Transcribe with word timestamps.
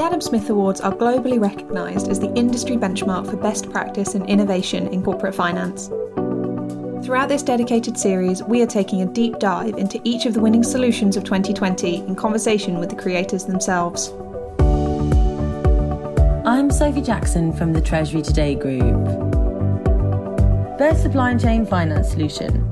The 0.00 0.06
Adam 0.06 0.22
Smith 0.22 0.48
Awards 0.48 0.80
are 0.80 0.94
globally 0.94 1.38
recognised 1.38 2.08
as 2.08 2.18
the 2.18 2.32
industry 2.32 2.78
benchmark 2.78 3.28
for 3.28 3.36
best 3.36 3.70
practice 3.70 4.14
and 4.14 4.26
innovation 4.30 4.86
in 4.88 5.02
corporate 5.02 5.34
finance. 5.34 5.88
Throughout 7.04 7.28
this 7.28 7.42
dedicated 7.42 7.98
series, 7.98 8.42
we 8.42 8.62
are 8.62 8.66
taking 8.66 9.02
a 9.02 9.06
deep 9.12 9.38
dive 9.38 9.74
into 9.74 10.00
each 10.02 10.24
of 10.24 10.32
the 10.32 10.40
winning 10.40 10.62
solutions 10.62 11.18
of 11.18 11.24
2020 11.24 11.96
in 11.96 12.16
conversation 12.16 12.78
with 12.78 12.88
the 12.88 12.96
creators 12.96 13.44
themselves. 13.44 14.14
I'm 16.46 16.70
Sophie 16.70 17.02
Jackson 17.02 17.52
from 17.52 17.74
the 17.74 17.82
Treasury 17.82 18.22
Today 18.22 18.54
Group. 18.54 19.04
Best 20.78 21.02
supply 21.02 21.36
chain 21.36 21.66
finance 21.66 22.10
solution. 22.10 22.66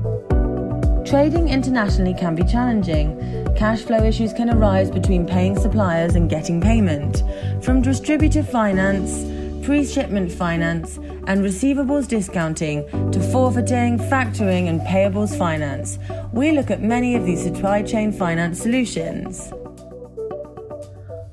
Trading 1.05 1.49
internationally 1.49 2.15
can 2.15 2.33
be 2.33 2.43
challenging 2.43 3.38
cash 3.57 3.81
flow 3.81 4.03
issues 4.03 4.33
can 4.33 4.49
arise 4.49 4.91
between 4.91 5.25
paying 5.25 5.57
suppliers 5.57 6.15
and 6.15 6.29
getting 6.29 6.61
payment. 6.61 7.23
From 7.63 7.81
distributor 7.81 8.43
finance, 8.43 9.25
pre 9.65 9.85
shipment 9.85 10.31
finance, 10.31 10.97
and 11.27 11.41
receivables 11.41 12.07
discounting 12.07 12.83
to 13.11 13.19
forfaiting, 13.19 13.99
factoring, 14.09 14.67
and 14.67 14.81
payables 14.81 15.37
finance, 15.37 15.99
we 16.33 16.51
look 16.51 16.71
at 16.71 16.81
many 16.81 17.15
of 17.15 17.25
these 17.25 17.43
supply 17.43 17.81
chain 17.81 18.11
finance 18.11 18.61
solutions. 18.61 19.51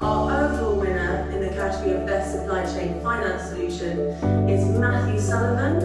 Our 0.01 0.45
overall 0.45 0.79
winner 0.79 1.31
in 1.33 1.41
the 1.41 1.49
category 1.49 1.97
of 1.97 2.07
Best 2.07 2.33
Supply 2.33 2.65
Chain 2.67 3.01
Finance 3.03 3.51
Solution 3.51 3.99
is 4.49 4.67
Matthew 4.79 5.19
Sullivan, 5.19 5.77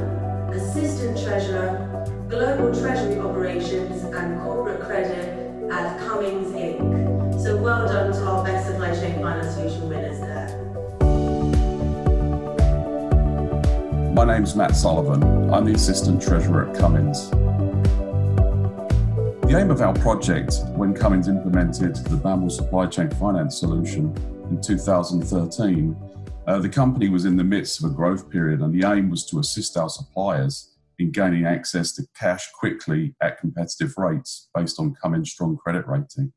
Assistant 0.53 1.17
Treasurer, 1.23 2.05
Global 2.29 2.77
Treasury 2.77 3.17
Operations 3.17 3.30
solution 9.39 9.89
winners 9.89 10.19
there. 10.19 10.57
My 14.13 14.25
name's 14.25 14.55
Matt 14.55 14.75
Sullivan. 14.75 15.51
I'm 15.53 15.65
the 15.65 15.73
Assistant 15.73 16.21
Treasurer 16.21 16.69
at 16.69 16.75
Cummins. 16.77 17.29
The 19.51 19.57
aim 19.57 19.71
of 19.71 19.81
our 19.81 19.93
project, 19.93 20.55
when 20.75 20.93
Cummins 20.93 21.27
implemented 21.27 21.95
the 21.95 22.17
BAML 22.17 22.51
supply 22.51 22.87
chain 22.87 23.09
finance 23.11 23.59
solution 23.59 24.15
in 24.49 24.61
2013, 24.61 25.95
uh, 26.47 26.59
the 26.59 26.69
company 26.69 27.09
was 27.09 27.25
in 27.25 27.37
the 27.37 27.43
midst 27.43 27.83
of 27.83 27.91
a 27.91 27.93
growth 27.93 28.29
period, 28.29 28.61
and 28.61 28.73
the 28.73 28.87
aim 28.87 29.09
was 29.09 29.25
to 29.27 29.39
assist 29.39 29.77
our 29.77 29.89
suppliers 29.89 30.75
in 30.99 31.11
gaining 31.11 31.45
access 31.45 31.93
to 31.93 32.03
cash 32.17 32.49
quickly 32.59 33.15
at 33.21 33.39
competitive 33.39 33.93
rates 33.97 34.49
based 34.53 34.79
on 34.79 34.95
Cummins' 35.01 35.31
strong 35.31 35.57
credit 35.57 35.87
rating. 35.87 36.31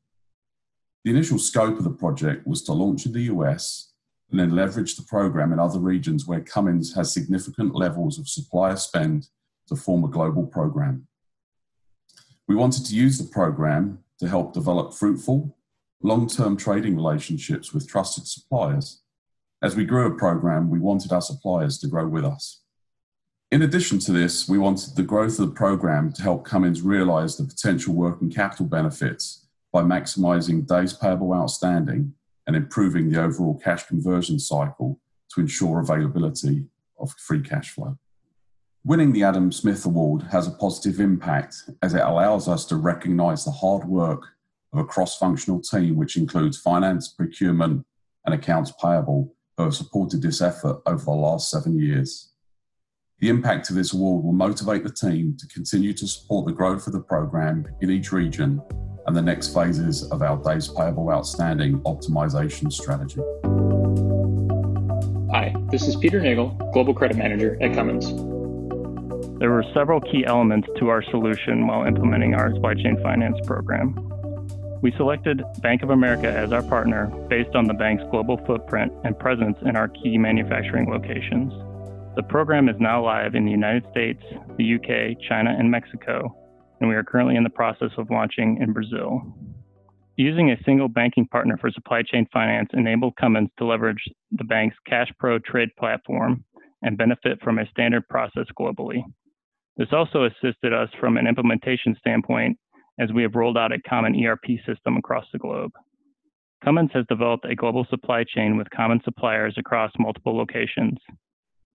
The 1.05 1.11
initial 1.11 1.37
scope 1.37 1.77
of 1.77 1.83
the 1.83 1.91
project 1.91 2.47
was 2.47 2.63
to 2.63 2.73
launch 2.73 3.05
in 3.05 3.11
the 3.11 3.29
US 3.33 3.91
and 4.31 4.39
then 4.39 4.55
leverage 4.55 4.95
the 4.95 5.03
program 5.03 5.53
in 5.53 5.59
other 5.59 5.77
regions 5.77 6.25
where 6.25 6.41
Cummins 6.41 6.95
has 6.95 7.13
significant 7.13 7.75
levels 7.75 8.17
of 8.17 8.27
supplier 8.27 8.75
spend 8.75 9.29
to 9.67 9.75
form 9.75 10.03
a 10.03 10.07
global 10.07 10.47
program. 10.47 11.07
We 12.47 12.55
wanted 12.55 12.87
to 12.87 12.95
use 12.95 13.19
the 13.19 13.31
program 13.31 13.99
to 14.19 14.27
help 14.27 14.53
develop 14.53 14.95
fruitful, 14.95 15.55
long 16.01 16.27
term 16.27 16.57
trading 16.57 16.95
relationships 16.95 17.71
with 17.71 17.87
trusted 17.87 18.25
suppliers. 18.25 19.03
As 19.61 19.75
we 19.75 19.85
grew 19.85 20.07
a 20.07 20.17
program, 20.17 20.71
we 20.71 20.79
wanted 20.79 21.11
our 21.11 21.21
suppliers 21.21 21.77
to 21.79 21.87
grow 21.87 22.07
with 22.07 22.25
us. 22.25 22.63
In 23.51 23.61
addition 23.61 23.99
to 23.99 24.11
this, 24.11 24.49
we 24.49 24.57
wanted 24.57 24.95
the 24.95 25.03
growth 25.03 25.37
of 25.37 25.49
the 25.49 25.55
program 25.55 26.11
to 26.13 26.23
help 26.23 26.45
Cummins 26.45 26.81
realize 26.81 27.37
the 27.37 27.43
potential 27.43 27.93
working 27.93 28.31
capital 28.31 28.65
benefits 28.65 29.44
by 29.75 29.81
maximizing 29.81 30.65
days 30.65 30.93
payable 30.93 31.33
outstanding 31.33 32.13
and 32.47 32.55
improving 32.55 33.09
the 33.09 33.21
overall 33.21 33.59
cash 33.61 33.85
conversion 33.85 34.39
cycle 34.39 35.01
to 35.29 35.41
ensure 35.41 35.81
availability 35.81 36.63
of 36.97 37.11
free 37.19 37.41
cash 37.41 37.71
flow. 37.71 37.97
Winning 38.85 39.11
the 39.11 39.23
Adam 39.23 39.51
Smith 39.51 39.85
Award 39.85 40.21
has 40.31 40.47
a 40.47 40.51
positive 40.51 41.01
impact 41.01 41.55
as 41.81 41.93
it 41.93 41.99
allows 41.99 42.47
us 42.47 42.63
to 42.67 42.77
recognize 42.77 43.43
the 43.43 43.51
hard 43.51 43.83
work 43.83 44.21
of 44.71 44.79
a 44.79 44.85
cross 44.85 45.17
functional 45.17 45.59
team, 45.59 45.97
which 45.97 46.15
includes 46.15 46.57
finance, 46.57 47.09
procurement, 47.09 47.85
and 48.25 48.33
accounts 48.33 48.71
payable, 48.81 49.35
who 49.57 49.65
have 49.65 49.75
supported 49.75 50.21
this 50.21 50.39
effort 50.41 50.81
over 50.85 51.03
the 51.03 51.11
last 51.11 51.49
seven 51.49 51.77
years. 51.77 52.31
The 53.19 53.29
impact 53.29 53.69
of 53.69 53.77
this 53.77 53.93
award 53.93 54.25
will 54.25 54.33
motivate 54.33 54.83
the 54.83 54.91
team 54.91 55.37
to 55.39 55.47
continue 55.47 55.93
to 55.93 56.05
support 56.05 56.45
the 56.45 56.51
growth 56.51 56.85
of 56.85 56.91
the 56.91 56.99
program 56.99 57.65
in 57.79 57.89
each 57.89 58.11
region 58.11 58.61
and 59.07 59.15
the 59.15 59.21
next 59.21 59.53
phases 59.53 60.03
of 60.11 60.21
our 60.21 60.35
days 60.43 60.67
payable 60.67 61.09
outstanding 61.09 61.79
optimization 61.83 62.69
strategy. 62.69 63.21
Hi, 65.31 65.55
this 65.71 65.87
is 65.87 65.95
Peter 65.95 66.19
Nagel, 66.19 66.49
Global 66.73 66.93
Credit 66.93 67.15
Manager 67.15 67.57
at 67.61 67.73
Cummins. 67.73 68.05
There 69.39 69.51
were 69.51 69.63
several 69.73 70.01
key 70.01 70.25
elements 70.25 70.67
to 70.79 70.89
our 70.89 71.01
solution 71.03 71.67
while 71.67 71.85
implementing 71.85 72.35
our 72.35 72.53
supply 72.53 72.73
chain 72.73 73.01
finance 73.01 73.37
program. 73.45 73.95
We 74.81 74.91
selected 74.97 75.41
Bank 75.61 75.83
of 75.83 75.89
America 75.89 76.29
as 76.29 76.51
our 76.51 76.63
partner 76.63 77.07
based 77.29 77.55
on 77.55 77.65
the 77.65 77.73
bank's 77.75 78.03
global 78.11 78.43
footprint 78.45 78.91
and 79.05 79.17
presence 79.17 79.57
in 79.61 79.77
our 79.77 79.87
key 79.87 80.17
manufacturing 80.17 80.89
locations. 80.89 81.53
The 82.15 82.23
program 82.23 82.69
is 82.69 82.77
now 82.79 83.03
live 83.03 83.35
in 83.35 83.43
the 83.43 83.51
United 83.51 83.85
States, 83.91 84.23
the 84.57 84.75
UK, 84.75 85.21
China, 85.27 85.53
and 85.57 85.69
Mexico, 85.69 86.33
and 86.79 86.89
we 86.89 86.95
are 86.95 87.03
currently 87.03 87.35
in 87.35 87.43
the 87.43 87.49
process 87.49 87.91
of 87.97 88.09
launching 88.09 88.57
in 88.61 88.71
Brazil. 88.71 89.21
Using 90.15 90.49
a 90.49 90.63
single 90.63 90.87
banking 90.87 91.27
partner 91.27 91.57
for 91.57 91.69
supply 91.71 92.03
chain 92.03 92.25
finance 92.31 92.69
enabled 92.71 93.17
Cummins 93.17 93.49
to 93.57 93.65
leverage 93.65 94.01
the 94.31 94.45
bank's 94.45 94.77
CashPro 94.89 95.43
trade 95.43 95.75
platform 95.77 96.45
and 96.81 96.97
benefit 96.97 97.41
from 97.43 97.59
a 97.59 97.67
standard 97.69 98.07
process 98.07 98.45
globally. 98.57 99.03
This 99.75 99.89
also 99.91 100.23
assisted 100.23 100.71
us 100.71 100.89
from 101.01 101.17
an 101.17 101.27
implementation 101.27 101.97
standpoint 101.99 102.57
as 102.97 103.11
we 103.11 103.23
have 103.23 103.35
rolled 103.35 103.57
out 103.57 103.73
a 103.73 103.81
common 103.81 104.15
ERP 104.25 104.45
system 104.65 104.95
across 104.95 105.25
the 105.33 105.39
globe. 105.39 105.73
Cummins 106.63 106.91
has 106.93 107.05
developed 107.09 107.43
a 107.43 107.55
global 107.55 107.85
supply 107.89 108.23
chain 108.23 108.55
with 108.55 108.69
common 108.69 109.01
suppliers 109.03 109.55
across 109.57 109.91
multiple 109.99 110.37
locations. 110.37 110.97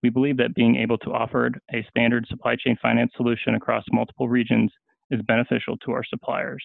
We 0.03 0.09
believe 0.09 0.37
that 0.37 0.55
being 0.55 0.77
able 0.77 0.97
to 0.99 1.11
offer 1.11 1.51
a 1.73 1.85
standard 1.89 2.25
supply 2.27 2.55
chain 2.55 2.77
finance 2.81 3.11
solution 3.15 3.55
across 3.55 3.83
multiple 3.91 4.29
regions 4.29 4.71
is 5.11 5.21
beneficial 5.27 5.77
to 5.77 5.91
our 5.91 6.03
suppliers. 6.03 6.63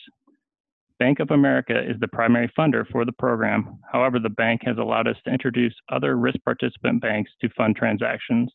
Bank 0.98 1.20
of 1.20 1.30
America 1.30 1.78
is 1.78 2.00
the 2.00 2.08
primary 2.08 2.50
funder 2.58 2.86
for 2.90 3.04
the 3.04 3.12
program. 3.12 3.78
However, 3.92 4.18
the 4.18 4.30
bank 4.30 4.62
has 4.64 4.78
allowed 4.78 5.06
us 5.06 5.16
to 5.24 5.32
introduce 5.32 5.74
other 5.92 6.16
risk 6.16 6.38
participant 6.44 7.02
banks 7.02 7.30
to 7.42 7.50
fund 7.50 7.76
transactions. 7.76 8.50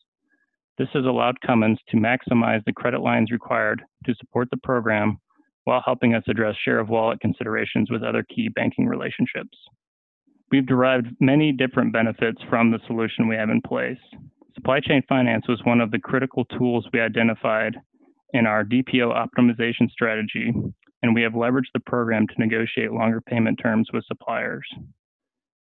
This 0.76 0.88
has 0.94 1.04
allowed 1.04 1.40
Cummins 1.46 1.78
to 1.90 1.96
maximize 1.96 2.64
the 2.64 2.72
credit 2.72 3.00
lines 3.00 3.30
required 3.30 3.82
to 4.06 4.14
support 4.18 4.48
the 4.50 4.56
program 4.56 5.18
while 5.64 5.82
helping 5.84 6.14
us 6.14 6.24
address 6.26 6.56
share 6.64 6.80
of 6.80 6.88
wallet 6.88 7.20
considerations 7.20 7.90
with 7.90 8.02
other 8.02 8.24
key 8.24 8.48
banking 8.48 8.88
relationships. 8.88 9.56
We've 10.50 10.66
derived 10.66 11.06
many 11.20 11.52
different 11.52 11.92
benefits 11.92 12.42
from 12.50 12.72
the 12.72 12.80
solution 12.88 13.28
we 13.28 13.36
have 13.36 13.50
in 13.50 13.62
place. 13.62 13.98
Supply 14.54 14.80
chain 14.80 15.02
finance 15.08 15.46
was 15.48 15.60
one 15.64 15.80
of 15.80 15.90
the 15.90 15.98
critical 15.98 16.44
tools 16.44 16.86
we 16.92 17.00
identified 17.00 17.76
in 18.32 18.46
our 18.46 18.64
DPO 18.64 19.14
optimization 19.14 19.90
strategy, 19.90 20.52
and 21.02 21.14
we 21.14 21.22
have 21.22 21.32
leveraged 21.32 21.72
the 21.74 21.80
program 21.80 22.26
to 22.26 22.34
negotiate 22.38 22.92
longer 22.92 23.20
payment 23.20 23.58
terms 23.62 23.88
with 23.92 24.04
suppliers. 24.06 24.66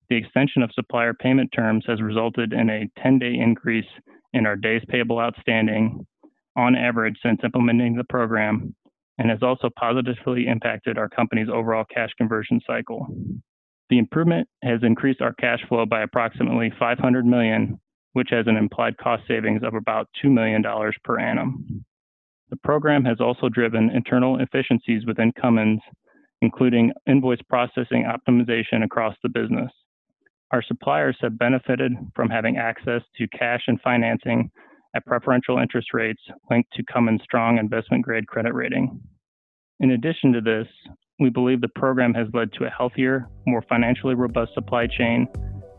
The 0.09 0.15
extension 0.15 0.61
of 0.63 0.71
supplier 0.73 1.13
payment 1.13 1.51
terms 1.53 1.83
has 1.87 2.01
resulted 2.01 2.53
in 2.53 2.69
a 2.69 2.89
10 3.01 3.19
day 3.19 3.35
increase 3.35 3.85
in 4.33 4.45
our 4.45 4.55
days 4.55 4.81
payable 4.87 5.19
outstanding 5.19 6.05
on 6.55 6.75
average 6.75 7.17
since 7.21 7.41
implementing 7.43 7.95
the 7.95 8.05
program 8.05 8.73
and 9.17 9.29
has 9.29 9.39
also 9.41 9.69
positively 9.77 10.47
impacted 10.47 10.97
our 10.97 11.09
company's 11.09 11.49
overall 11.49 11.83
cash 11.93 12.11
conversion 12.17 12.61
cycle. 12.65 13.07
The 13.89 13.97
improvement 13.97 14.47
has 14.63 14.79
increased 14.83 15.21
our 15.21 15.33
cash 15.33 15.59
flow 15.67 15.85
by 15.85 16.03
approximately 16.03 16.71
500 16.79 17.25
million 17.25 17.79
which 18.17 18.29
has 18.31 18.47
an 18.47 18.57
implied 18.57 18.97
cost 18.97 19.21
savings 19.27 19.61
of 19.63 19.75
about 19.75 20.09
$2 20.25 20.31
million 20.31 20.63
per 21.03 21.19
annum. 21.19 21.85
The 22.49 22.57
program 22.63 23.05
has 23.05 23.17
also 23.21 23.47
driven 23.47 23.91
internal 23.91 24.39
efficiencies 24.39 25.05
within 25.05 25.31
Cummins, 25.39 25.81
including 26.41 26.93
invoice 27.05 27.43
processing 27.47 28.09
optimization 28.09 28.83
across 28.83 29.15
the 29.21 29.29
business. 29.29 29.69
Our 30.49 30.63
suppliers 30.63 31.15
have 31.21 31.37
benefited 31.37 31.91
from 32.15 32.31
having 32.31 32.57
access 32.57 33.03
to 33.19 33.27
cash 33.27 33.61
and 33.67 33.79
financing 33.81 34.49
at 34.95 35.05
preferential 35.05 35.59
interest 35.59 35.89
rates 35.93 36.21
linked 36.49 36.73
to 36.73 36.83
Cummins' 36.91 37.21
strong 37.23 37.59
investment 37.59 38.03
grade 38.03 38.25
credit 38.25 38.55
rating. 38.55 38.99
In 39.79 39.91
addition 39.91 40.33
to 40.33 40.41
this, 40.41 40.65
we 41.19 41.29
believe 41.29 41.61
the 41.61 41.67
program 41.67 42.15
has 42.15 42.25
led 42.33 42.51
to 42.53 42.65
a 42.65 42.69
healthier, 42.71 43.27
more 43.45 43.63
financially 43.69 44.15
robust 44.15 44.55
supply 44.55 44.87
chain 44.87 45.27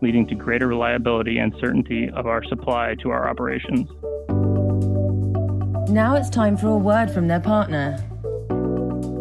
leading 0.00 0.27
to 0.29 0.35
greater 0.35 0.67
reliability 0.67 1.39
and 1.39 1.55
certainty 1.61 2.11
of 2.15 2.27
our 2.27 2.43
supply 2.45 2.95
to 3.03 3.11
our 3.11 3.29
operations. 3.29 3.89
Now 5.91 6.17
it's 6.17 6.31
time 6.31 6.56
for 6.56 6.69
a 6.69 6.77
word 6.77 7.11
from 7.11 7.29
their 7.29 7.41
partner. 7.41 7.99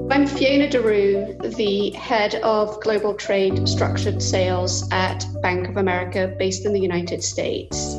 I'm 0.10 0.26
Fiona 0.26 0.68
DeRue, 0.68 1.56
the 1.56 1.92
head 1.92 2.36
of 2.36 2.82
global 2.82 3.14
trade 3.14 3.68
structured 3.68 4.22
sales 4.22 4.88
at 4.92 5.26
Bank 5.42 5.68
of 5.68 5.78
America 5.78 6.34
based 6.40 6.66
in 6.66 6.74
the 6.74 6.80
United 6.80 7.24
States. 7.24 7.96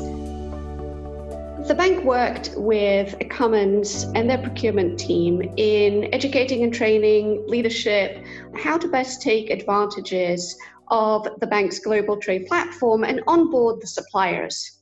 The 1.67 1.75
bank 1.77 2.03
worked 2.03 2.51
with 2.57 3.15
Cummins 3.29 4.05
and 4.15 4.27
their 4.27 4.39
procurement 4.39 4.99
team 4.99 5.53
in 5.55 6.11
educating 6.13 6.63
and 6.63 6.73
training 6.73 7.45
leadership 7.47 8.25
how 8.55 8.77
to 8.79 8.87
best 8.87 9.21
take 9.21 9.51
advantages 9.51 10.57
of 10.89 11.27
the 11.39 11.47
bank's 11.47 11.79
global 11.79 12.17
trade 12.17 12.47
platform 12.47 13.03
and 13.03 13.21
onboard 13.27 13.81
the 13.81 13.87
suppliers. 13.87 14.79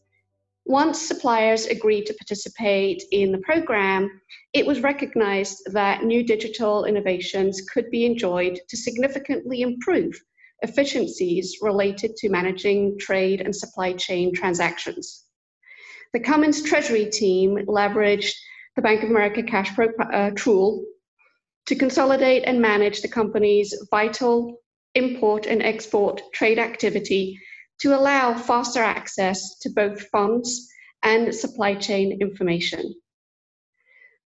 Once 0.66 1.02
suppliers 1.02 1.66
agreed 1.68 2.06
to 2.06 2.14
participate 2.14 3.02
in 3.12 3.32
the 3.32 3.38
program, 3.40 4.22
it 4.54 4.66
was 4.66 4.82
recognized 4.82 5.62
that 5.72 6.04
new 6.04 6.24
digital 6.24 6.84
innovations 6.84 7.62
could 7.62 7.90
be 7.90 8.06
enjoyed 8.06 8.60
to 8.68 8.76
significantly 8.76 9.62
improve 9.62 10.14
efficiencies 10.62 11.58
related 11.62 12.16
to 12.18 12.30
managing 12.30 12.98
trade 13.00 13.42
and 13.42 13.56
supply 13.56 13.94
chain 13.94 14.34
transactions. 14.34 15.26
The 16.14 16.20
Cummins 16.20 16.62
Treasury 16.64 17.06
team 17.06 17.58
leveraged 17.68 18.34
the 18.76 18.82
Bank 18.82 19.04
of 19.04 19.10
America 19.10 19.44
Cash 19.44 19.74
Pro 19.76 19.88
uh, 20.12 20.32
tool 20.36 20.84
to 21.68 21.76
consolidate 21.76 22.44
and 22.46 22.62
manage 22.62 23.02
the 23.02 23.08
company's 23.08 23.74
vital 23.92 24.60
import 24.98 25.46
and 25.46 25.62
export 25.62 26.22
trade 26.34 26.60
activity 26.60 27.40
to 27.80 27.96
allow 27.96 28.34
faster 28.34 28.82
access 28.82 29.60
to 29.60 29.70
both 29.70 30.08
funds 30.10 30.68
and 31.04 31.34
supply 31.34 31.76
chain 31.76 32.18
information. 32.20 32.96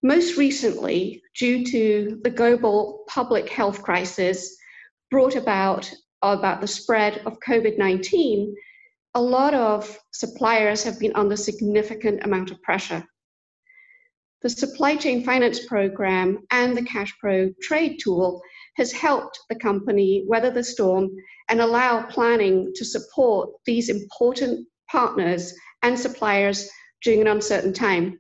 Most 0.04 0.38
recently, 0.38 1.22
due 1.38 1.66
to 1.66 2.20
the 2.24 2.30
global 2.30 3.04
public 3.10 3.50
health 3.50 3.82
crisis 3.82 4.56
brought 5.12 5.36
about 5.36 5.92
about 6.22 6.62
the 6.62 6.68
spread 6.68 7.22
of 7.26 7.40
COVID 7.40 7.78
19, 7.78 8.56
a 9.16 9.22
lot 9.22 9.54
of 9.54 9.98
suppliers 10.12 10.84
have 10.84 11.00
been 11.00 11.16
under 11.16 11.36
significant 11.36 12.24
amount 12.24 12.52
of 12.52 12.62
pressure. 12.62 13.04
The 14.42 14.50
supply 14.50 14.96
chain 14.96 15.24
finance 15.24 15.66
program 15.66 16.40
and 16.52 16.78
the 16.78 16.84
Cash 16.84 17.14
Pro 17.20 17.52
trade 17.62 18.00
tool 18.02 18.42
has 18.80 18.94
helped 18.94 19.38
the 19.50 19.56
company 19.56 20.24
weather 20.26 20.50
the 20.50 20.64
storm 20.64 21.10
and 21.50 21.60
allow 21.60 22.02
planning 22.04 22.72
to 22.76 22.86
support 22.86 23.50
these 23.66 23.90
important 23.90 24.66
partners 24.90 25.54
and 25.84 26.00
suppliers 26.00 26.70
during 27.04 27.20
an 27.22 27.28
uncertain 27.28 27.74
time. 27.74 28.20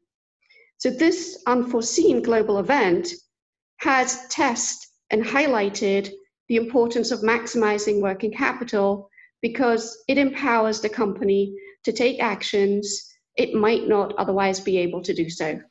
So, 0.78 0.90
this 0.90 1.42
unforeseen 1.48 2.22
global 2.22 2.60
event 2.60 3.08
has 3.78 4.28
tested 4.28 4.90
and 5.12 5.24
highlighted 5.24 6.12
the 6.50 6.58
importance 6.58 7.12
of 7.12 7.22
maximizing 7.22 8.02
working 8.02 8.34
capital 8.34 9.10
because 9.42 10.04
it 10.10 10.18
empowers 10.18 10.82
the 10.82 10.90
company 10.90 11.56
to 11.86 11.94
take 11.94 12.22
actions 12.22 13.06
it 13.38 13.54
might 13.54 13.88
not 13.88 14.14
otherwise 14.18 14.60
be 14.60 14.78
able 14.80 15.02
to 15.04 15.14
do 15.14 15.30
so. 15.30 15.62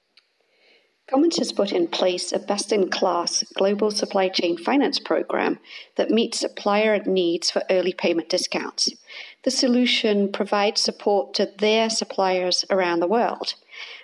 Cummins 1.08 1.38
has 1.38 1.52
put 1.52 1.72
in 1.72 1.88
place 1.88 2.32
a 2.32 2.38
best 2.38 2.70
in 2.70 2.90
class 2.90 3.42
global 3.54 3.90
supply 3.90 4.28
chain 4.28 4.58
finance 4.58 4.98
program 4.98 5.58
that 5.96 6.10
meets 6.10 6.38
supplier 6.38 7.02
needs 7.04 7.50
for 7.50 7.62
early 7.70 7.94
payment 7.94 8.28
discounts. 8.28 8.90
The 9.42 9.50
solution 9.50 10.30
provides 10.30 10.82
support 10.82 11.32
to 11.34 11.50
their 11.56 11.88
suppliers 11.88 12.66
around 12.68 13.00
the 13.00 13.06
world. 13.06 13.54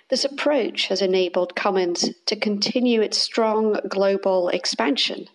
This 0.09 0.25
approach 0.25 0.87
has 0.87 1.03
enabled 1.03 1.55
Cummins 1.55 2.09
to 2.25 2.35
continue 2.35 3.01
its 3.01 3.19
strong 3.19 3.79
global 3.87 4.49
expansion. 4.49 5.27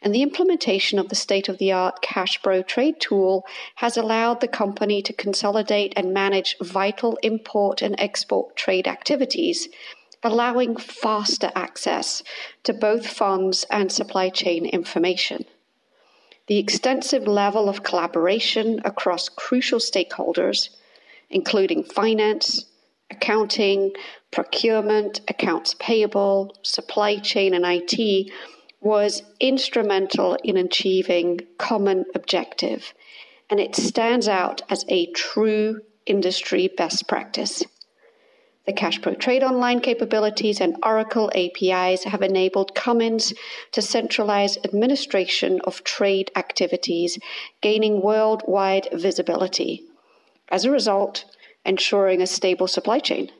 And 0.00 0.14
the 0.14 0.22
implementation 0.22 0.98
of 0.98 1.10
the 1.10 1.14
state 1.14 1.50
of 1.50 1.58
the 1.58 1.72
art 1.72 2.02
CashPro 2.02 2.66
trade 2.66 2.98
tool 2.98 3.44
has 3.76 3.98
allowed 3.98 4.40
the 4.40 4.48
company 4.48 5.02
to 5.02 5.12
consolidate 5.12 5.92
and 5.96 6.14
manage 6.14 6.56
vital 6.62 7.18
import 7.22 7.82
and 7.82 7.94
export 7.98 8.56
trade 8.56 8.88
activities 8.88 9.68
allowing 10.24 10.76
faster 10.76 11.52
access 11.54 12.22
to 12.64 12.72
both 12.72 13.06
funds 13.06 13.64
and 13.70 13.92
supply 13.92 14.30
chain 14.30 14.64
information. 14.64 15.44
The 16.46 16.58
extensive 16.58 17.26
level 17.26 17.68
of 17.68 17.82
collaboration 17.82 18.80
across 18.84 19.28
crucial 19.28 19.78
stakeholders, 19.78 20.70
including 21.30 21.84
finance, 21.84 22.66
accounting, 23.10 23.92
procurement, 24.30 25.20
accounts 25.28 25.74
payable, 25.78 26.56
supply 26.62 27.18
chain, 27.18 27.54
and 27.54 27.64
IT, 27.66 28.30
was 28.80 29.22
instrumental 29.40 30.36
in 30.44 30.56
achieving 30.56 31.40
common 31.58 32.04
objective, 32.14 32.92
and 33.48 33.60
it 33.60 33.74
stands 33.74 34.28
out 34.28 34.60
as 34.68 34.84
a 34.88 35.06
true 35.12 35.80
industry 36.06 36.68
best 36.68 37.08
practice. 37.08 37.62
The 38.66 38.72
CashPro 38.72 39.18
Trade 39.18 39.42
Online 39.42 39.80
capabilities 39.80 40.58
and 40.58 40.78
Oracle 40.82 41.30
APIs 41.34 42.04
have 42.04 42.22
enabled 42.22 42.74
Cummins 42.74 43.34
to 43.72 43.82
centralize 43.82 44.56
administration 44.64 45.60
of 45.64 45.84
trade 45.84 46.30
activities, 46.34 47.18
gaining 47.60 48.00
worldwide 48.00 48.88
visibility. 48.90 49.84
As 50.48 50.64
a 50.64 50.70
result, 50.70 51.26
ensuring 51.66 52.22
a 52.22 52.26
stable 52.26 52.66
supply 52.66 53.00
chain. 53.00 53.30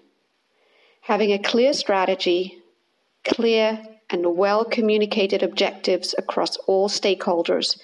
Having 1.02 1.32
a 1.32 1.38
clear 1.38 1.72
strategy, 1.72 2.58
clear 3.24 3.82
and 4.10 4.36
well 4.36 4.62
communicated 4.62 5.42
objectives 5.42 6.14
across 6.18 6.58
all 6.66 6.90
stakeholders, 6.90 7.78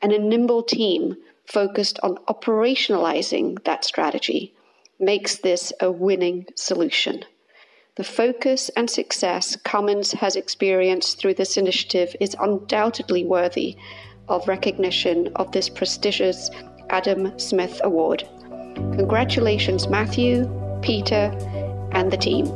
and 0.00 0.10
a 0.10 0.18
nimble 0.18 0.62
team 0.62 1.18
focused 1.44 2.00
on 2.02 2.16
operationalizing 2.28 3.62
that 3.64 3.84
strategy 3.84 4.54
makes 4.98 5.36
this 5.36 5.72
a 5.80 5.90
winning 5.90 6.46
solution. 6.54 7.24
The 7.96 8.04
focus 8.04 8.70
and 8.76 8.88
success 8.88 9.56
Cummins 9.56 10.12
has 10.12 10.36
experienced 10.36 11.18
through 11.18 11.34
this 11.34 11.56
initiative 11.56 12.14
is 12.20 12.36
undoubtedly 12.38 13.24
worthy 13.24 13.76
of 14.28 14.46
recognition 14.46 15.32
of 15.36 15.50
this 15.52 15.68
prestigious 15.68 16.50
Adam 16.90 17.36
Smith 17.38 17.80
Award. 17.82 18.28
Congratulations, 18.74 19.88
Matthew, 19.88 20.48
Peter, 20.82 21.32
and 21.92 22.12
the 22.12 22.16
team. 22.16 22.46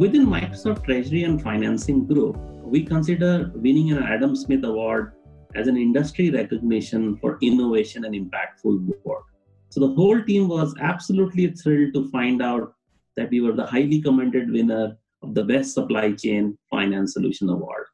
Within 0.00 0.24
Microsoft 0.24 0.84
Treasury 0.84 1.24
and 1.24 1.42
Financing 1.42 2.06
Group, 2.06 2.38
we 2.64 2.86
consider 2.86 3.52
winning 3.54 3.92
an 3.92 4.02
Adam 4.02 4.34
Smith 4.34 4.64
Award 4.64 5.12
as 5.54 5.68
an 5.68 5.76
industry 5.76 6.30
recognition 6.30 7.18
for 7.18 7.36
innovation 7.42 8.06
and 8.06 8.14
impactful 8.14 8.88
work. 9.04 9.24
So 9.68 9.78
the 9.78 9.94
whole 9.94 10.22
team 10.22 10.48
was 10.48 10.74
absolutely 10.80 11.48
thrilled 11.48 11.92
to 11.92 12.08
find 12.08 12.40
out 12.40 12.72
that 13.18 13.28
we 13.28 13.42
were 13.42 13.52
the 13.52 13.66
highly 13.66 14.00
commended 14.00 14.50
winner 14.50 14.96
of 15.20 15.34
the 15.34 15.44
Best 15.44 15.74
Supply 15.74 16.12
Chain 16.12 16.56
Finance 16.70 17.12
Solution 17.12 17.50
Award. 17.50 17.84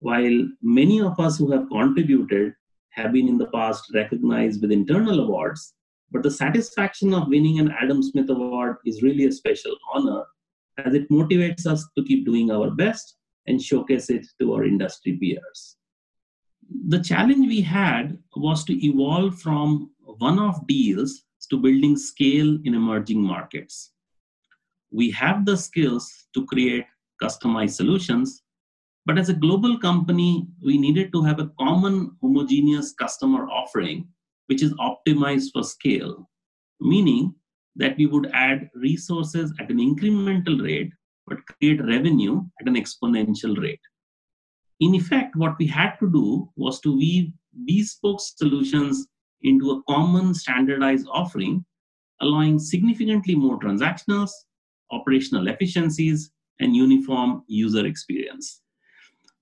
While 0.00 0.48
many 0.62 1.02
of 1.02 1.20
us 1.20 1.36
who 1.36 1.52
have 1.52 1.68
contributed 1.68 2.54
have 2.92 3.12
been 3.12 3.28
in 3.28 3.36
the 3.36 3.48
past 3.48 3.84
recognized 3.92 4.62
with 4.62 4.72
internal 4.72 5.20
awards, 5.20 5.74
but 6.10 6.22
the 6.22 6.30
satisfaction 6.30 7.12
of 7.12 7.28
winning 7.28 7.58
an 7.58 7.70
Adam 7.78 8.02
Smith 8.02 8.30
Award 8.30 8.78
is 8.86 9.02
really 9.02 9.26
a 9.26 9.32
special 9.32 9.76
honor 9.92 10.24
as 10.84 10.94
it 10.94 11.10
motivates 11.10 11.66
us 11.66 11.86
to 11.96 12.04
keep 12.04 12.24
doing 12.24 12.50
our 12.50 12.70
best 12.70 13.16
and 13.46 13.60
showcase 13.60 14.10
it 14.10 14.26
to 14.40 14.54
our 14.54 14.64
industry 14.64 15.16
peers. 15.16 15.76
The 16.88 17.02
challenge 17.02 17.48
we 17.48 17.60
had 17.60 18.18
was 18.36 18.64
to 18.64 18.86
evolve 18.86 19.40
from 19.40 19.90
one 20.18 20.38
off 20.38 20.66
deals 20.66 21.24
to 21.50 21.56
building 21.56 21.96
scale 21.96 22.58
in 22.64 22.74
emerging 22.74 23.22
markets. 23.22 23.92
We 24.90 25.10
have 25.12 25.44
the 25.44 25.56
skills 25.56 26.26
to 26.34 26.44
create 26.46 26.84
customized 27.22 27.72
solutions, 27.72 28.42
but 29.06 29.18
as 29.18 29.30
a 29.30 29.34
global 29.34 29.78
company, 29.78 30.46
we 30.62 30.76
needed 30.78 31.12
to 31.12 31.22
have 31.22 31.40
a 31.40 31.50
common 31.58 32.16
homogeneous 32.20 32.92
customer 32.92 33.48
offering 33.48 34.08
which 34.48 34.62
is 34.62 34.72
optimized 34.74 35.50
for 35.52 35.62
scale, 35.62 36.28
meaning 36.80 37.34
that 37.78 37.96
we 37.96 38.06
would 38.06 38.30
add 38.34 38.68
resources 38.74 39.52
at 39.58 39.70
an 39.70 39.78
incremental 39.78 40.62
rate 40.62 40.92
but 41.26 41.38
create 41.46 41.84
revenue 41.84 42.42
at 42.60 42.68
an 42.68 42.74
exponential 42.74 43.60
rate. 43.60 43.80
In 44.80 44.94
effect, 44.94 45.36
what 45.36 45.58
we 45.58 45.66
had 45.66 45.96
to 46.00 46.10
do 46.10 46.48
was 46.56 46.80
to 46.80 46.96
weave 46.96 47.32
bespoke 47.66 48.20
solutions 48.20 49.08
into 49.42 49.70
a 49.70 49.82
common 49.88 50.34
standardized 50.34 51.06
offering, 51.10 51.64
allowing 52.20 52.58
significantly 52.58 53.34
more 53.34 53.58
transactionals, 53.58 54.30
operational 54.90 55.48
efficiencies, 55.48 56.30
and 56.60 56.74
uniform 56.74 57.42
user 57.46 57.86
experience. 57.86 58.62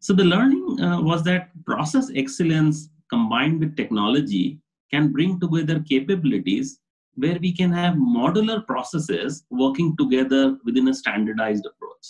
So 0.01 0.13
the 0.13 0.25
learning 0.25 0.81
uh, 0.81 1.01
was 1.01 1.23
that 1.25 1.51
process 1.65 2.11
excellence 2.15 2.91
combined 3.11 3.61
with 3.61 3.77
technology 3.77 4.59
can 4.91 5.13
bring 5.13 5.41
together 5.41 5.81
capabilities 5.89 6.81
where 7.17 7.39
we 7.41 7.53
can 7.53 7.73
have 7.73 7.95
modular 7.95 8.65
processes 8.67 9.45
working 9.51 9.97
together 9.97 10.57
within 10.65 10.89
a 10.89 10.95
standardized 10.95 11.67
approach. 11.67 12.07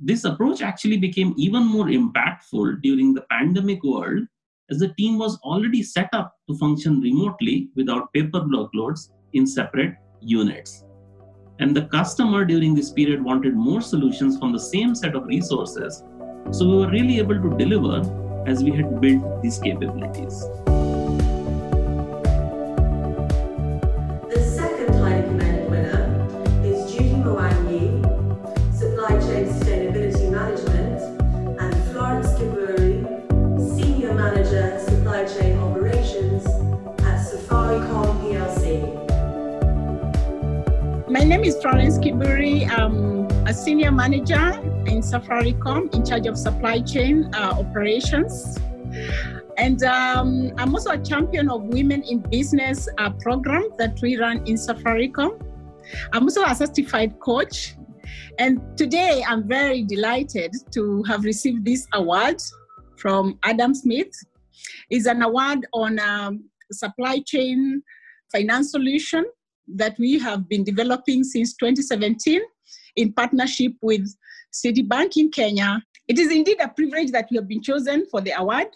This 0.00 0.24
approach 0.24 0.62
actually 0.62 0.96
became 0.96 1.34
even 1.36 1.64
more 1.64 1.86
impactful 1.86 2.82
during 2.82 3.14
the 3.14 3.24
pandemic 3.30 3.82
world 3.84 4.26
as 4.70 4.78
the 4.78 4.92
team 4.94 5.18
was 5.18 5.38
already 5.44 5.82
set 5.82 6.08
up 6.12 6.34
to 6.48 6.56
function 6.56 7.00
remotely 7.00 7.68
without 7.76 8.12
paper 8.12 8.40
workloads 8.40 9.10
in 9.34 9.46
separate 9.46 9.94
units. 10.20 10.84
And 11.60 11.76
the 11.76 11.82
customer 11.82 12.44
during 12.44 12.74
this 12.74 12.90
period 12.90 13.22
wanted 13.22 13.54
more 13.54 13.80
solutions 13.80 14.38
from 14.38 14.52
the 14.52 14.58
same 14.58 14.94
set 14.94 15.14
of 15.14 15.26
resources. 15.26 16.02
So 16.50 16.68
we 16.68 16.76
were 16.76 16.90
really 16.90 17.18
able 17.18 17.40
to 17.40 17.56
deliver 17.56 18.00
as 18.46 18.64
we 18.64 18.72
had 18.72 19.00
built 19.00 19.42
these 19.42 19.58
capabilities. 19.58 20.44
Name 41.42 41.48
is 41.48 41.60
Florence 41.60 41.98
Kiburi. 41.98 42.70
I'm 42.70 43.26
a 43.48 43.52
senior 43.52 43.90
manager 43.90 44.52
in 44.86 45.02
Safaricom 45.02 45.92
in 45.92 46.04
charge 46.04 46.28
of 46.28 46.38
supply 46.38 46.78
chain 46.78 47.28
uh, 47.34 47.56
operations. 47.58 48.60
And 49.58 49.82
um, 49.82 50.52
I'm 50.56 50.72
also 50.72 50.90
a 50.90 50.98
champion 50.98 51.50
of 51.50 51.62
Women 51.62 52.04
in 52.04 52.20
Business 52.20 52.88
uh, 52.98 53.10
program 53.10 53.70
that 53.78 54.00
we 54.00 54.16
run 54.18 54.36
in 54.46 54.54
Safaricom. 54.54 55.42
I'm 56.12 56.22
also 56.22 56.44
a 56.44 56.54
certified 56.54 57.18
coach. 57.18 57.74
And 58.38 58.60
today 58.78 59.24
I'm 59.26 59.48
very 59.48 59.82
delighted 59.82 60.54
to 60.74 61.02
have 61.08 61.24
received 61.24 61.64
this 61.64 61.88
award 61.92 62.40
from 62.98 63.40
Adam 63.42 63.74
Smith. 63.74 64.12
It's 64.90 65.06
an 65.06 65.22
award 65.22 65.66
on 65.74 65.98
um, 65.98 66.44
supply 66.70 67.18
chain 67.26 67.82
finance 68.30 68.70
solution 68.70 69.24
that 69.68 69.98
we 69.98 70.18
have 70.18 70.48
been 70.48 70.64
developing 70.64 71.24
since 71.24 71.54
2017 71.56 72.40
in 72.96 73.12
partnership 73.12 73.72
with 73.82 74.06
Citibank 74.52 75.16
in 75.16 75.30
Kenya. 75.30 75.82
It 76.08 76.18
is 76.18 76.30
indeed 76.30 76.58
a 76.60 76.68
privilege 76.68 77.10
that 77.12 77.28
we 77.30 77.36
have 77.36 77.48
been 77.48 77.62
chosen 77.62 78.06
for 78.10 78.20
the 78.20 78.32
award, 78.32 78.68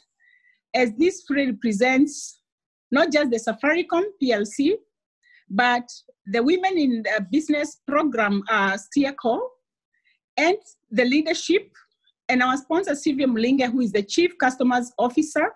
as 0.74 0.92
this 0.96 1.24
represents 1.28 2.40
not 2.90 3.12
just 3.12 3.30
the 3.30 3.38
Safaricom 3.38 4.04
PLC, 4.22 4.74
but 5.50 5.88
the 6.26 6.42
Women 6.42 6.78
in 6.78 7.02
the 7.02 7.26
Business 7.30 7.78
Program 7.86 8.42
uh, 8.48 8.76
SteerCo, 8.76 9.40
and 10.36 10.56
the 10.90 11.04
leadership, 11.04 11.70
and 12.28 12.42
our 12.42 12.56
sponsor, 12.56 12.94
Sylvia 12.94 13.26
Mulinge, 13.26 13.70
who 13.70 13.80
is 13.80 13.92
the 13.92 14.02
Chief 14.02 14.36
Customers 14.38 14.92
Officer 14.98 15.52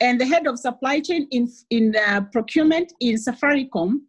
and 0.00 0.20
the 0.20 0.26
head 0.26 0.46
of 0.46 0.58
supply 0.58 1.00
chain 1.00 1.26
in, 1.30 1.50
in 1.70 1.94
uh, 1.96 2.22
procurement 2.32 2.92
in 3.00 3.16
Safaricom, 3.16 4.00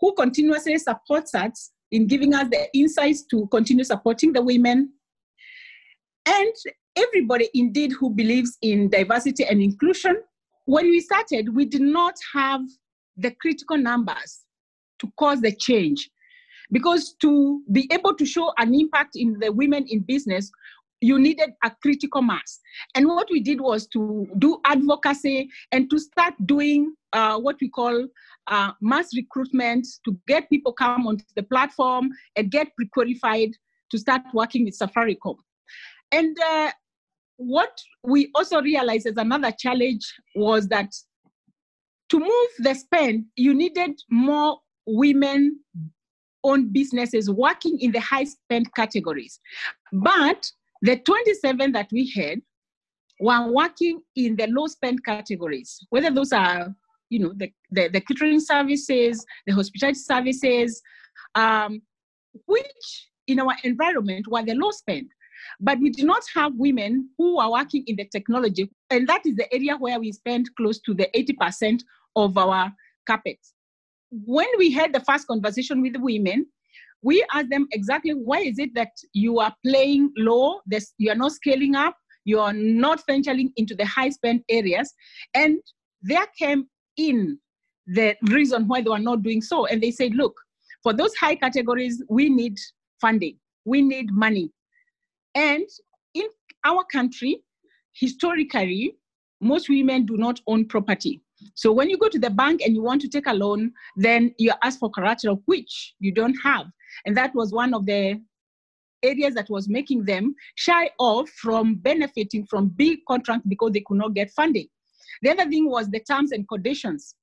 who 0.00 0.12
continuously 0.14 0.78
supports 0.78 1.34
us 1.34 1.70
in 1.90 2.06
giving 2.06 2.34
us 2.34 2.48
the 2.50 2.66
insights 2.74 3.24
to 3.26 3.46
continue 3.48 3.84
supporting 3.84 4.32
the 4.32 4.42
women. 4.42 4.92
And 6.26 6.52
everybody 6.96 7.48
indeed 7.54 7.92
who 7.92 8.10
believes 8.10 8.56
in 8.62 8.88
diversity 8.88 9.44
and 9.44 9.62
inclusion. 9.62 10.16
When 10.66 10.86
we 10.86 11.00
started, 11.00 11.54
we 11.54 11.66
did 11.66 11.82
not 11.82 12.14
have 12.32 12.62
the 13.16 13.30
critical 13.32 13.76
numbers 13.76 14.44
to 15.00 15.12
cause 15.18 15.40
the 15.40 15.52
change. 15.52 16.10
Because 16.70 17.14
to 17.20 17.62
be 17.70 17.88
able 17.92 18.14
to 18.14 18.24
show 18.24 18.52
an 18.58 18.74
impact 18.74 19.16
in 19.16 19.38
the 19.38 19.52
women 19.52 19.84
in 19.88 20.00
business, 20.00 20.50
you 21.00 21.18
needed 21.18 21.50
a 21.62 21.70
critical 21.82 22.22
mass. 22.22 22.60
And 22.94 23.06
what 23.06 23.28
we 23.30 23.40
did 23.40 23.60
was 23.60 23.86
to 23.88 24.26
do 24.38 24.58
advocacy 24.64 25.50
and 25.70 25.90
to 25.90 25.98
start 25.98 26.34
doing 26.46 26.94
uh, 27.12 27.38
what 27.38 27.56
we 27.60 27.68
call 27.68 28.08
uh, 28.48 28.72
mass 28.80 29.08
recruitment 29.16 29.86
to 30.04 30.16
get 30.26 30.48
people 30.50 30.72
come 30.72 31.06
onto 31.06 31.24
the 31.36 31.42
platform 31.42 32.10
and 32.36 32.50
get 32.50 32.74
pre-qualified 32.76 33.50
to 33.90 33.98
start 33.98 34.22
working 34.32 34.64
with 34.64 34.78
Safaricom. 34.78 35.36
And 36.12 36.36
uh, 36.40 36.70
what 37.36 37.80
we 38.02 38.30
also 38.34 38.60
realized 38.60 39.06
as 39.06 39.16
another 39.16 39.52
challenge 39.58 40.04
was 40.34 40.68
that 40.68 40.92
to 42.10 42.20
move 42.20 42.48
the 42.58 42.74
spend, 42.74 43.24
you 43.36 43.54
needed 43.54 44.00
more 44.10 44.58
women 44.86 45.58
owned 46.44 46.72
businesses 46.72 47.30
working 47.30 47.78
in 47.80 47.90
the 47.90 48.00
high 48.00 48.24
spend 48.24 48.72
categories. 48.74 49.40
But 49.92 50.50
the 50.82 50.96
27 50.98 51.72
that 51.72 51.88
we 51.90 52.12
had 52.14 52.40
were 53.20 53.50
working 53.50 54.02
in 54.16 54.36
the 54.36 54.46
low 54.48 54.66
spend 54.66 55.04
categories, 55.04 55.78
whether 55.88 56.10
those 56.10 56.32
are 56.32 56.74
you 57.14 57.20
know, 57.20 57.32
the, 57.36 57.48
the, 57.70 57.88
the 57.88 58.00
catering 58.00 58.40
services, 58.40 59.24
the 59.46 59.54
hospitality 59.54 60.00
services, 60.00 60.82
um, 61.36 61.80
which 62.46 63.08
in 63.28 63.38
our 63.38 63.54
environment 63.62 64.26
were 64.28 64.44
the 64.44 64.54
low 64.54 64.72
spend. 64.72 65.06
But 65.60 65.78
we 65.78 65.90
do 65.90 66.04
not 66.04 66.22
have 66.34 66.52
women 66.56 67.08
who 67.16 67.38
are 67.38 67.52
working 67.52 67.84
in 67.86 67.96
the 67.96 68.06
technology. 68.06 68.68
And 68.90 69.08
that 69.08 69.24
is 69.24 69.36
the 69.36 69.52
area 69.54 69.76
where 69.76 70.00
we 70.00 70.10
spend 70.10 70.50
close 70.56 70.80
to 70.80 70.94
the 70.94 71.08
80% 71.14 71.82
of 72.16 72.36
our 72.36 72.72
capex. 73.08 73.36
When 74.10 74.48
we 74.58 74.72
had 74.72 74.92
the 74.92 75.00
first 75.00 75.28
conversation 75.28 75.80
with 75.80 75.92
the 75.92 76.00
women, 76.00 76.46
we 77.02 77.24
asked 77.32 77.50
them 77.50 77.68
exactly 77.70 78.12
why 78.12 78.40
is 78.40 78.58
it 78.58 78.74
that 78.74 78.92
you 79.12 79.38
are 79.38 79.54
playing 79.64 80.10
low, 80.16 80.60
this, 80.66 80.94
you 80.98 81.12
are 81.12 81.16
not 81.16 81.32
scaling 81.32 81.76
up, 81.76 81.96
you 82.24 82.40
are 82.40 82.52
not 82.52 83.02
venturing 83.06 83.52
into 83.56 83.76
the 83.76 83.86
high 83.86 84.08
spend 84.08 84.42
areas. 84.48 84.92
And 85.34 85.58
there 86.02 86.26
came 86.38 86.66
in 86.96 87.38
the 87.86 88.16
reason 88.30 88.66
why 88.66 88.80
they 88.80 88.90
were 88.90 88.98
not 88.98 89.22
doing 89.22 89.42
so. 89.42 89.66
And 89.66 89.82
they 89.82 89.90
said, 89.90 90.14
look, 90.14 90.34
for 90.82 90.92
those 90.92 91.14
high 91.16 91.34
categories, 91.34 92.02
we 92.08 92.28
need 92.28 92.58
funding, 93.00 93.36
we 93.64 93.82
need 93.82 94.10
money. 94.12 94.50
And 95.34 95.66
in 96.14 96.26
our 96.64 96.84
country, 96.84 97.42
historically, 97.92 98.96
most 99.40 99.68
women 99.68 100.06
do 100.06 100.16
not 100.16 100.40
own 100.46 100.66
property. 100.66 101.20
So 101.54 101.72
when 101.72 101.90
you 101.90 101.98
go 101.98 102.08
to 102.08 102.18
the 102.18 102.30
bank 102.30 102.62
and 102.62 102.74
you 102.74 102.82
want 102.82 103.02
to 103.02 103.08
take 103.08 103.26
a 103.26 103.34
loan, 103.34 103.72
then 103.96 104.34
you 104.38 104.52
ask 104.62 104.78
for 104.78 104.90
collateral, 104.90 105.42
which 105.46 105.94
you 105.98 106.12
don't 106.12 106.36
have. 106.42 106.66
And 107.04 107.16
that 107.16 107.34
was 107.34 107.52
one 107.52 107.74
of 107.74 107.84
the 107.84 108.20
areas 109.02 109.34
that 109.34 109.50
was 109.50 109.68
making 109.68 110.04
them 110.04 110.34
shy 110.54 110.90
off 110.98 111.28
from 111.30 111.74
benefiting 111.76 112.46
from 112.46 112.68
big 112.68 113.00
contracts 113.06 113.46
because 113.46 113.72
they 113.72 113.82
could 113.86 113.98
not 113.98 114.14
get 114.14 114.30
funding. 114.30 114.68
The 115.22 115.30
other 115.30 115.48
thing 115.48 115.68
was 115.68 115.88
the 115.88 116.00
terms 116.00 116.32
and 116.32 116.48
conditions 116.48 117.14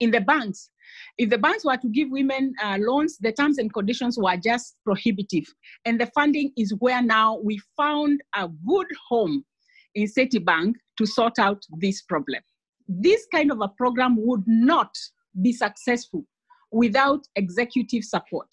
in 0.00 0.10
the 0.10 0.20
banks. 0.20 0.70
If 1.18 1.30
the 1.30 1.38
banks 1.38 1.64
were 1.64 1.76
to 1.76 1.88
give 1.88 2.10
women 2.10 2.54
uh, 2.62 2.78
loans, 2.80 3.16
the 3.18 3.32
terms 3.32 3.58
and 3.58 3.72
conditions 3.72 4.18
were 4.18 4.36
just 4.36 4.76
prohibitive. 4.84 5.44
And 5.84 6.00
the 6.00 6.06
funding 6.06 6.52
is 6.56 6.74
where 6.78 7.02
now 7.02 7.38
we 7.42 7.60
found 7.76 8.20
a 8.34 8.48
good 8.48 8.86
home 9.08 9.44
in 9.94 10.06
Citibank 10.06 10.74
to 10.98 11.06
sort 11.06 11.38
out 11.38 11.62
this 11.78 12.02
problem. 12.02 12.42
This 12.88 13.26
kind 13.32 13.50
of 13.50 13.60
a 13.60 13.68
program 13.68 14.16
would 14.18 14.44
not 14.46 14.94
be 15.40 15.52
successful 15.52 16.24
without 16.70 17.26
executive 17.36 18.04
support. 18.04 18.48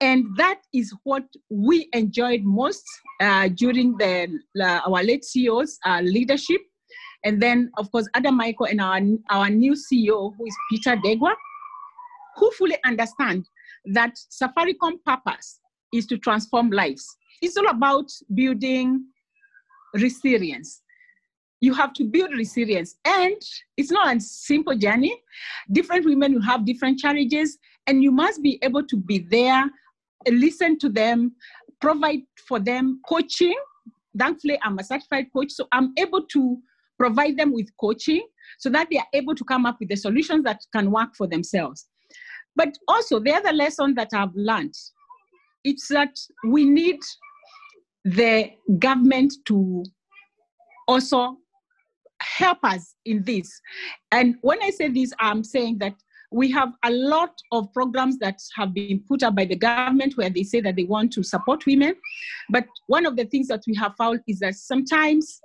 And 0.00 0.26
that 0.36 0.60
is 0.72 0.92
what 1.04 1.24
we 1.48 1.88
enjoyed 1.92 2.42
most 2.42 2.84
uh, 3.20 3.48
during 3.48 3.96
the, 3.96 4.38
uh, 4.60 4.80
our 4.86 5.02
late 5.02 5.22
CEO's 5.22 5.78
uh, 5.86 6.00
leadership 6.02 6.60
and 7.24 7.40
then, 7.40 7.70
of 7.78 7.90
course, 7.90 8.06
Adam 8.14 8.36
Michael 8.36 8.66
and 8.66 8.80
our, 8.80 9.00
our 9.30 9.48
new 9.48 9.72
CEO, 9.72 10.34
who 10.36 10.46
is 10.46 10.56
Peter 10.70 10.96
Ndegwa, 10.96 11.32
who 12.36 12.50
fully 12.52 12.76
understand 12.84 13.48
that 13.86 14.16
Safaricom 14.30 15.02
purpose 15.04 15.60
is 15.92 16.06
to 16.06 16.18
transform 16.18 16.70
lives. 16.70 17.16
It's 17.40 17.56
all 17.56 17.68
about 17.68 18.10
building 18.34 19.06
resilience. 19.94 20.82
You 21.60 21.72
have 21.72 21.94
to 21.94 22.04
build 22.04 22.32
resilience, 22.32 22.96
and 23.06 23.36
it's 23.78 23.90
not 23.90 24.14
a 24.14 24.20
simple 24.20 24.76
journey. 24.76 25.18
Different 25.72 26.04
women 26.04 26.34
will 26.34 26.42
have 26.42 26.66
different 26.66 26.98
challenges, 26.98 27.58
and 27.86 28.02
you 28.02 28.10
must 28.10 28.42
be 28.42 28.58
able 28.62 28.86
to 28.86 28.96
be 28.96 29.18
there, 29.18 29.64
listen 30.28 30.78
to 30.80 30.90
them, 30.90 31.32
provide 31.80 32.20
for 32.46 32.60
them 32.60 33.00
coaching. 33.08 33.56
Thankfully, 34.18 34.58
I'm 34.62 34.78
a 34.78 34.84
certified 34.84 35.32
coach, 35.32 35.52
so 35.52 35.66
I'm 35.72 35.92
able 35.96 36.22
to 36.26 36.58
provide 36.98 37.36
them 37.36 37.52
with 37.52 37.68
coaching 37.80 38.26
so 38.58 38.70
that 38.70 38.88
they 38.90 38.98
are 38.98 39.06
able 39.12 39.34
to 39.34 39.44
come 39.44 39.66
up 39.66 39.76
with 39.80 39.88
the 39.88 39.96
solutions 39.96 40.44
that 40.44 40.60
can 40.72 40.90
work 40.90 41.14
for 41.16 41.26
themselves. 41.26 41.86
But 42.56 42.76
also, 42.86 43.18
the 43.18 43.32
other 43.32 43.52
lesson 43.52 43.94
that 43.94 44.10
I've 44.12 44.34
learned 44.34 44.74
it's 45.64 45.88
that 45.88 46.14
we 46.46 46.64
need 46.64 47.00
the 48.04 48.50
government 48.78 49.32
to 49.46 49.82
also 50.86 51.38
help 52.20 52.58
us 52.62 52.94
in 53.06 53.24
this. 53.24 53.50
And 54.12 54.36
when 54.42 54.62
I 54.62 54.70
say 54.70 54.88
this, 54.88 55.12
I'm 55.18 55.42
saying 55.42 55.78
that 55.78 55.94
we 56.30 56.50
have 56.50 56.72
a 56.84 56.90
lot 56.90 57.32
of 57.52 57.72
programs 57.72 58.18
that 58.18 58.40
have 58.56 58.74
been 58.74 59.02
put 59.08 59.22
up 59.22 59.36
by 59.36 59.44
the 59.44 59.56
government 59.56 60.16
where 60.16 60.30
they 60.30 60.42
say 60.42 60.60
that 60.60 60.76
they 60.76 60.84
want 60.84 61.12
to 61.12 61.22
support 61.22 61.64
women. 61.64 61.94
But 62.50 62.66
one 62.88 63.06
of 63.06 63.16
the 63.16 63.24
things 63.24 63.48
that 63.48 63.62
we 63.66 63.74
have 63.76 63.94
found 63.96 64.20
is 64.26 64.40
that 64.40 64.56
sometimes 64.56 65.40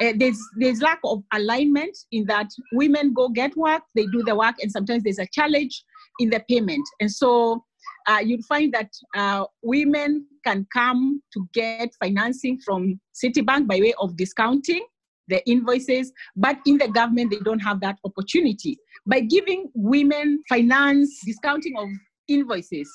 uh, 0.00 0.12
there's 0.16 0.38
there's 0.56 0.80
lack 0.80 1.00
of 1.04 1.22
alignment 1.32 1.96
in 2.10 2.24
that 2.26 2.48
women 2.72 3.12
go 3.12 3.28
get 3.28 3.56
work, 3.56 3.82
they 3.94 4.06
do 4.06 4.22
the 4.22 4.34
work, 4.34 4.54
and 4.60 4.70
sometimes 4.70 5.02
there's 5.02 5.18
a 5.18 5.26
challenge 5.32 5.84
in 6.18 6.30
the 6.30 6.42
payment. 6.48 6.86
And 7.00 7.10
so 7.10 7.64
uh, 8.06 8.20
you'll 8.24 8.42
find 8.42 8.72
that 8.74 8.90
uh, 9.16 9.44
women 9.62 10.26
can 10.44 10.66
come 10.72 11.22
to 11.32 11.48
get 11.52 11.90
financing 12.02 12.58
from 12.64 13.00
Citibank 13.14 13.66
by 13.66 13.78
way 13.80 13.94
of 14.00 14.16
discounting 14.16 14.84
the 15.28 15.46
invoices, 15.48 16.12
but 16.36 16.58
in 16.66 16.78
the 16.78 16.88
government, 16.88 17.30
they 17.30 17.38
don't 17.38 17.60
have 17.60 17.80
that 17.80 17.96
opportunity. 18.04 18.76
By 19.06 19.20
giving 19.20 19.70
women 19.74 20.42
finance, 20.48 21.20
discounting 21.24 21.74
of 21.78 21.88
invoices 22.28 22.90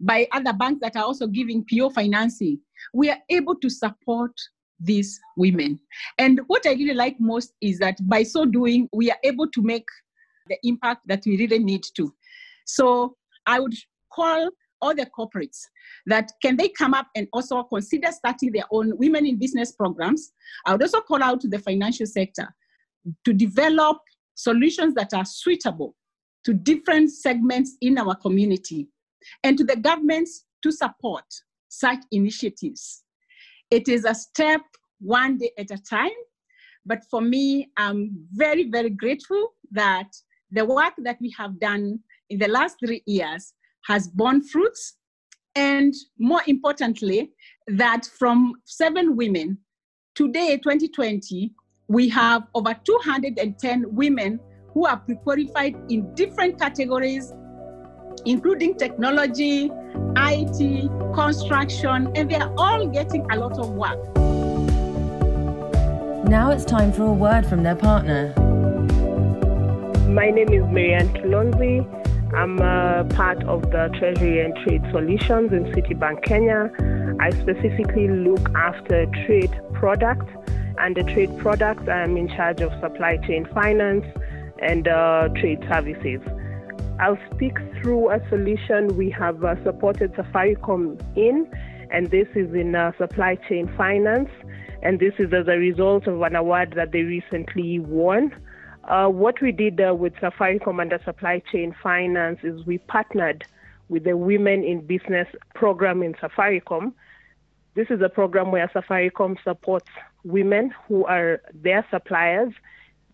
by 0.00 0.26
other 0.32 0.52
banks 0.52 0.80
that 0.82 0.96
are 0.96 1.04
also 1.04 1.26
giving 1.26 1.64
PO 1.72 1.90
financing, 1.90 2.60
we 2.92 3.10
are 3.10 3.18
able 3.30 3.54
to 3.56 3.70
support 3.70 4.32
these 4.84 5.18
women. 5.36 5.78
And 6.18 6.40
what 6.46 6.66
I 6.66 6.72
really 6.72 6.94
like 6.94 7.16
most 7.18 7.52
is 7.60 7.78
that 7.78 7.96
by 8.06 8.22
so 8.22 8.44
doing, 8.44 8.88
we 8.92 9.10
are 9.10 9.18
able 9.24 9.48
to 9.50 9.62
make 9.62 9.86
the 10.48 10.56
impact 10.62 11.02
that 11.06 11.22
we 11.26 11.36
really 11.38 11.58
need 11.58 11.82
to. 11.96 12.14
So 12.66 13.16
I 13.46 13.60
would 13.60 13.74
call 14.12 14.50
all 14.82 14.94
the 14.94 15.06
corporates 15.06 15.62
that 16.06 16.30
can 16.42 16.56
they 16.56 16.68
come 16.68 16.92
up 16.92 17.06
and 17.16 17.26
also 17.32 17.62
consider 17.62 18.12
starting 18.12 18.52
their 18.52 18.64
own 18.70 18.96
women 18.98 19.26
in 19.26 19.38
business 19.38 19.72
programs. 19.72 20.32
I 20.66 20.72
would 20.72 20.82
also 20.82 21.00
call 21.00 21.22
out 21.22 21.40
to 21.40 21.48
the 21.48 21.58
financial 21.58 22.06
sector 22.06 22.54
to 23.24 23.32
develop 23.32 23.98
solutions 24.34 24.94
that 24.94 25.14
are 25.14 25.24
suitable 25.24 25.94
to 26.44 26.52
different 26.52 27.10
segments 27.10 27.76
in 27.80 27.98
our 27.98 28.14
community 28.14 28.88
and 29.42 29.56
to 29.56 29.64
the 29.64 29.76
governments 29.76 30.44
to 30.62 30.70
support 30.70 31.24
such 31.68 31.98
initiatives. 32.12 33.03
It 33.74 33.88
is 33.88 34.04
a 34.04 34.14
step 34.14 34.60
one 35.00 35.36
day 35.36 35.50
at 35.58 35.72
a 35.72 35.82
time, 35.82 36.20
but 36.86 37.00
for 37.10 37.20
me, 37.20 37.72
I'm 37.76 38.12
very, 38.32 38.70
very 38.70 38.90
grateful 38.90 39.54
that 39.72 40.06
the 40.52 40.64
work 40.64 40.92
that 40.98 41.16
we 41.20 41.34
have 41.36 41.58
done 41.58 41.98
in 42.30 42.38
the 42.38 42.46
last 42.46 42.76
three 42.78 43.02
years 43.04 43.52
has 43.86 44.06
borne 44.06 44.44
fruits. 44.44 44.94
And 45.56 45.92
more 46.20 46.42
importantly, 46.46 47.32
that 47.66 48.06
from 48.16 48.54
seven 48.64 49.16
women, 49.16 49.58
today, 50.14 50.56
2020, 50.56 51.52
we 51.88 52.08
have 52.10 52.44
over 52.54 52.76
210 52.84 53.86
women 53.92 54.38
who 54.72 54.86
are 54.86 54.98
pre-qualified 54.98 55.74
in 55.88 56.14
different 56.14 56.60
categories, 56.60 57.32
including 58.24 58.74
technology, 58.76 59.70
IT, 60.16 60.90
construction, 61.14 62.10
and 62.14 62.30
they 62.30 62.36
are 62.36 62.52
all 62.56 62.86
getting 62.88 63.30
a 63.30 63.36
lot 63.36 63.58
of 63.58 63.70
work. 63.70 63.98
Now 66.28 66.50
it's 66.50 66.64
time 66.64 66.92
for 66.92 67.04
a 67.04 67.12
word 67.12 67.46
from 67.46 67.62
their 67.62 67.76
partner. 67.76 68.32
My 70.08 70.30
name 70.30 70.48
is 70.52 70.64
Marianne 70.72 71.08
Kilonzi. 71.08 71.84
I'm 72.34 72.58
a 72.60 73.04
part 73.14 73.44
of 73.44 73.62
the 73.70 73.90
Treasury 73.98 74.40
and 74.40 74.56
Trade 74.56 74.82
Solutions 74.90 75.52
in 75.52 75.64
Citibank 75.66 76.24
Kenya. 76.24 76.70
I 77.20 77.30
specifically 77.30 78.08
look 78.08 78.50
after 78.54 79.06
trade 79.26 79.54
products. 79.72 80.26
And 80.78 80.96
the 80.96 81.04
trade 81.04 81.36
products, 81.38 81.88
I'm 81.88 82.16
in 82.16 82.28
charge 82.28 82.60
of 82.60 82.72
supply 82.80 83.18
chain 83.18 83.46
finance 83.54 84.04
and 84.60 84.88
uh, 84.88 85.28
trade 85.36 85.64
services. 85.68 86.20
I'll 87.00 87.18
speak 87.34 87.58
through 87.80 88.10
a 88.10 88.20
solution 88.28 88.96
we 88.96 89.10
have 89.10 89.42
uh, 89.42 89.62
supported 89.64 90.12
Safaricom 90.14 91.00
in, 91.16 91.50
and 91.90 92.08
this 92.10 92.28
is 92.36 92.54
in 92.54 92.76
uh, 92.76 92.92
supply 92.98 93.34
chain 93.48 93.68
finance. 93.76 94.30
And 94.82 95.00
this 95.00 95.14
is 95.18 95.32
as 95.32 95.48
a 95.48 95.58
result 95.58 96.06
of 96.06 96.22
an 96.22 96.36
award 96.36 96.74
that 96.76 96.92
they 96.92 97.02
recently 97.02 97.80
won. 97.80 98.32
Uh, 98.84 99.08
what 99.08 99.40
we 99.40 99.50
did 99.50 99.80
uh, 99.80 99.92
with 99.94 100.14
Safaricom 100.14 100.80
under 100.80 101.00
supply 101.04 101.42
chain 101.50 101.74
finance 101.82 102.38
is 102.44 102.64
we 102.64 102.78
partnered 102.78 103.44
with 103.88 104.04
the 104.04 104.16
Women 104.16 104.62
in 104.62 104.86
Business 104.86 105.26
program 105.54 106.00
in 106.02 106.14
Safaricom. 106.14 106.92
This 107.74 107.88
is 107.90 108.02
a 108.02 108.08
program 108.08 108.52
where 108.52 108.68
Safaricom 108.68 109.36
supports 109.42 109.88
women 110.22 110.72
who 110.86 111.04
are 111.06 111.40
their 111.52 111.84
suppliers 111.90 112.52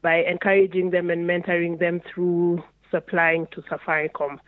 by 0.02 0.16
encouraging 0.16 0.90
them 0.90 1.08
and 1.08 1.26
mentoring 1.26 1.78
them 1.78 2.02
through 2.12 2.62
supplying 2.90 3.46
to 3.52 3.62
Safaricom. 3.62 4.38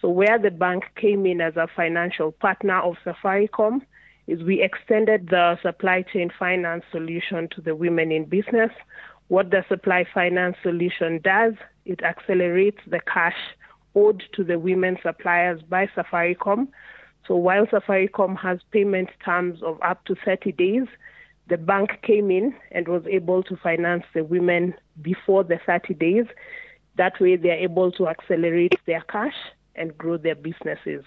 So, 0.00 0.08
where 0.08 0.38
the 0.38 0.50
bank 0.50 0.84
came 0.96 1.26
in 1.26 1.40
as 1.40 1.56
a 1.56 1.68
financial 1.74 2.32
partner 2.32 2.80
of 2.80 2.96
Safaricom 3.04 3.80
is 4.26 4.42
we 4.42 4.62
extended 4.62 5.28
the 5.28 5.58
supply 5.62 6.02
chain 6.02 6.30
finance 6.38 6.84
solution 6.90 7.48
to 7.54 7.60
the 7.60 7.74
women 7.74 8.10
in 8.10 8.24
business 8.24 8.70
what 9.28 9.50
the 9.50 9.64
supply 9.68 10.04
finance 10.12 10.56
solution 10.62 11.20
does, 11.22 11.54
it 11.86 12.02
accelerates 12.02 12.80
the 12.86 13.00
cash 13.00 13.36
owed 13.94 14.22
to 14.34 14.44
the 14.44 14.58
women 14.58 14.98
suppliers 15.02 15.62
by 15.62 15.86
Safaricom. 15.86 16.68
So 17.26 17.36
while 17.36 17.66
Safaricom 17.66 18.38
has 18.38 18.58
payment 18.70 19.08
terms 19.24 19.62
of 19.62 19.80
up 19.82 20.04
to 20.06 20.14
30 20.24 20.52
days, 20.52 20.86
the 21.48 21.56
bank 21.56 22.02
came 22.02 22.30
in 22.30 22.54
and 22.72 22.88
was 22.88 23.04
able 23.06 23.42
to 23.44 23.56
finance 23.56 24.04
the 24.14 24.24
women 24.24 24.74
before 25.00 25.44
the 25.44 25.58
30 25.64 25.94
days. 25.94 26.26
That 26.96 27.20
way, 27.20 27.36
they're 27.36 27.58
able 27.58 27.90
to 27.92 28.08
accelerate 28.08 28.74
their 28.86 29.02
cash 29.02 29.34
and 29.74 29.96
grow 29.96 30.16
their 30.16 30.34
businesses. 30.34 31.04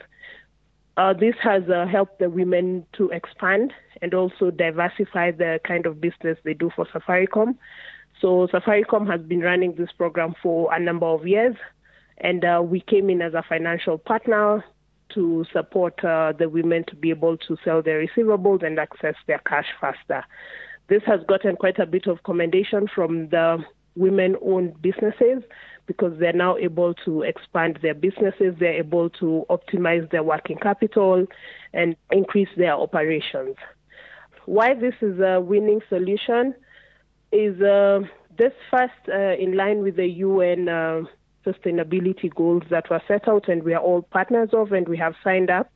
Uh, 0.98 1.14
this 1.14 1.36
has 1.42 1.64
uh, 1.70 1.86
helped 1.86 2.20
the 2.20 2.30
women 2.30 2.86
to 2.94 3.10
expand 3.12 3.72
and 4.02 4.14
also 4.14 4.50
diversify 4.50 5.32
the 5.32 5.60
kind 5.64 5.86
of 5.86 6.02
business 6.02 6.38
they 6.44 6.56
do 6.56 6.72
for 6.76 6.86
Safaricom. 6.88 7.56
So 8.20 8.48
Safaricom 8.48 9.10
has 9.10 9.22
been 9.22 9.42
running 9.42 9.76
this 9.76 9.92
program 9.96 10.34
for 10.42 10.74
a 10.74 10.80
number 10.80 11.06
of 11.06 11.28
years, 11.28 11.56
and 12.18 12.44
uh, 12.44 12.62
we 12.66 12.82
came 12.82 13.12
in 13.12 13.22
as 13.22 13.36
a 13.36 13.44
financial 13.48 14.00
partner 14.00 14.66
to 15.14 15.46
support 15.54 16.04
uh, 16.04 16.34
the 16.38 16.50
women 16.50 16.84
to 16.88 16.96
be 16.96 17.12
able 17.12 17.38
to 17.38 17.58
sell 17.64 17.82
their 17.82 18.06
receivables 18.06 18.66
and 18.66 18.80
access 18.80 19.16
their 19.28 19.40
cash 19.48 19.68
faster. 19.80 20.26
This 20.90 21.04
has 21.06 21.20
gotten 21.28 21.56
quite 21.56 21.80
a 21.80 21.86
bit 21.86 22.08
of 22.08 22.24
commendation 22.24 22.88
from 22.94 23.30
the 23.30 23.64
women-owned 23.96 24.82
businesses 24.82 25.44
because 25.88 26.14
they're 26.20 26.34
now 26.34 26.58
able 26.58 26.94
to 26.94 27.24
expand 27.24 27.80
their 27.82 27.96
businesses, 27.96 28.54
they're 28.60 28.78
able 28.78 29.10
to 29.10 29.46
optimize 29.50 30.10
their 30.12 30.24
working 30.24 30.58
capital 30.58 31.26
and 31.74 31.96
increase 32.12 32.50
their 32.58 32.74
operations. 32.74 33.56
Why 34.46 34.74
this 34.74 34.94
is 35.02 35.20
a 35.20 35.42
winning 35.42 35.82
solution? 35.90 36.54
is 37.32 37.60
uh, 37.62 38.00
this 38.38 38.54
first 38.72 38.94
uh, 39.10 39.36
in 39.42 39.56
line 39.56 39.82
with 39.82 39.98
the 39.98 40.08
UN 40.08 40.70
uh, 40.70 41.02
sustainability 41.46 42.34
goals 42.34 42.64
that 42.70 42.90
were 42.90 43.02
set 43.08 43.28
out 43.28 43.48
and 43.48 43.64
we 43.64 43.74
are 43.74 43.82
all 43.82 44.02
partners 44.02 44.50
of 44.54 44.72
and 44.72 44.88
we 44.88 44.98
have 44.98 45.14
signed 45.24 45.50
up. 45.50 45.72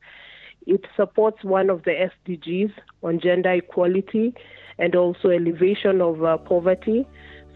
It 0.66 0.84
supports 0.96 1.42
one 1.42 1.70
of 1.70 1.82
the 1.84 2.08
SDGs 2.26 2.72
on 3.02 3.20
gender 3.20 3.52
equality 3.52 4.34
and 4.78 4.94
also 4.94 5.28
elevation 5.28 6.00
of 6.00 6.24
uh, 6.24 6.36
poverty. 6.38 7.06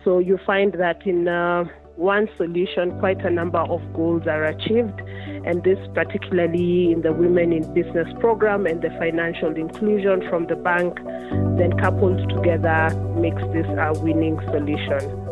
So 0.05 0.19
you 0.19 0.39
find 0.45 0.75
that 0.75 1.07
in 1.07 1.29
uh, 1.29 1.65
one 1.97 2.29
solution, 2.37 2.99
quite 2.99 3.25
a 3.25 3.31
number 3.31 3.59
of 3.59 3.81
goals 3.95 4.27
are 4.27 4.45
achieved, 4.45 5.01
and 5.45 5.65
this 5.65 5.79
particularly 5.95 6.93
in 6.93 7.01
the 7.01 7.13
Women 7.13 7.53
in 7.53 7.73
Business 7.73 8.07
program 8.21 8.67
and 8.67 8.83
the 8.83 8.91
financial 8.91 9.57
inclusion 9.57 10.29
from 10.29 10.47
the 10.47 10.57
bank, 10.57 10.99
then 11.59 11.73
coupled 11.79 12.29
together, 12.31 12.91
makes 13.19 13.43
this 13.53 13.67
a 13.67 13.99
winning 14.01 14.39
solution. 14.51 15.23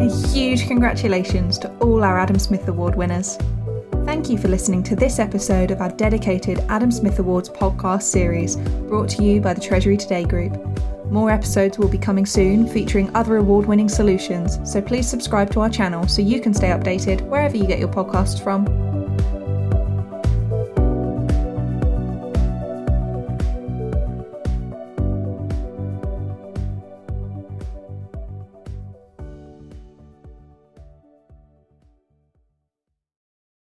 A 0.00 0.28
huge 0.28 0.66
congratulations 0.66 1.58
to 1.60 1.70
all 1.78 2.02
our 2.02 2.18
Adam 2.18 2.38
Smith 2.38 2.66
Award 2.68 2.96
winners. 2.96 3.38
Thank 4.04 4.28
you 4.28 4.36
for 4.36 4.48
listening 4.48 4.82
to 4.82 4.96
this 4.96 5.18
episode 5.18 5.70
of 5.70 5.80
our 5.80 5.90
dedicated 5.90 6.58
Adam 6.68 6.90
Smith 6.90 7.18
Awards 7.20 7.48
podcast 7.48 8.02
series 8.02 8.56
brought 8.56 9.08
to 9.10 9.22
you 9.22 9.40
by 9.40 9.54
the 9.54 9.60
Treasury 9.60 9.96
Today 9.96 10.24
Group. 10.24 10.52
More 11.14 11.30
episodes 11.30 11.78
will 11.78 11.86
be 11.86 11.96
coming 11.96 12.26
soon 12.26 12.66
featuring 12.66 13.08
other 13.14 13.36
award 13.36 13.66
winning 13.66 13.88
solutions, 13.88 14.58
so 14.68 14.82
please 14.82 15.08
subscribe 15.08 15.48
to 15.52 15.60
our 15.60 15.70
channel 15.70 16.08
so 16.08 16.22
you 16.22 16.40
can 16.40 16.52
stay 16.52 16.70
updated 16.70 17.20
wherever 17.28 17.56
you 17.56 17.68
get 17.68 17.78
your 17.78 17.86
podcasts 17.86 18.42
from. 18.42 18.83